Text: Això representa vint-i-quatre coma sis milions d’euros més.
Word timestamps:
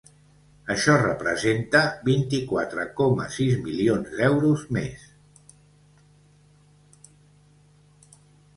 Això 0.75 0.93
representa 1.01 1.81
vint-i-quatre 2.07 2.85
coma 3.01 3.27
sis 3.37 3.59
milions 3.67 4.17
d’euros 4.21 4.65
més. 4.79 5.05